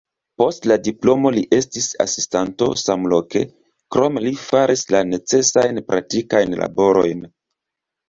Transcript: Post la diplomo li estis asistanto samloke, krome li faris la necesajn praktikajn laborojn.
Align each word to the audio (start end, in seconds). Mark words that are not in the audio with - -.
Post 0.41 0.63
la 0.69 0.77
diplomo 0.87 1.31
li 1.35 1.43
estis 1.57 1.89
asistanto 2.05 2.71
samloke, 2.85 3.45
krome 3.97 4.27
li 4.27 4.35
faris 4.49 4.87
la 4.97 5.05
necesajn 5.15 5.83
praktikajn 5.95 6.61
laborojn. 6.67 7.27